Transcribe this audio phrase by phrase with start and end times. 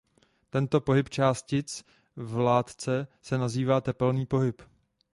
[0.49, 1.83] Tento pohyb částic
[2.15, 4.61] v látce se nazývá "tepelný pohyb".